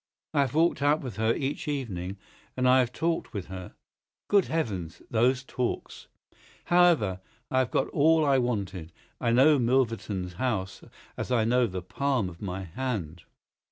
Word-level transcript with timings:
I 0.33 0.39
have 0.41 0.55
walked 0.55 0.81
out 0.81 1.01
with 1.01 1.17
her 1.17 1.35
each 1.35 1.67
evening, 1.67 2.17
and 2.57 2.67
I 2.67 2.79
have 2.79 2.91
talked 2.91 3.33
with 3.33 3.49
her. 3.53 3.75
Good 4.29 4.45
heavens, 4.45 5.03
those 5.11 5.43
talks! 5.43 6.07
However, 6.63 7.19
I 7.51 7.59
have 7.59 7.69
got 7.69 7.87
all 7.89 8.25
I 8.25 8.39
wanted. 8.39 8.91
I 9.19 9.31
know 9.31 9.59
Milverton's 9.59 10.33
house 10.41 10.81
as 11.17 11.31
I 11.31 11.43
know 11.45 11.67
the 11.67 11.83
palm 11.83 12.29
of 12.29 12.41
my 12.41 12.63
hand." 12.63 13.25